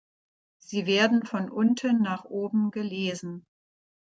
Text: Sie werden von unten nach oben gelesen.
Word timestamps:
Sie 0.59 0.87
werden 0.87 1.27
von 1.27 1.51
unten 1.51 2.01
nach 2.01 2.25
oben 2.25 2.71
gelesen. 2.71 3.45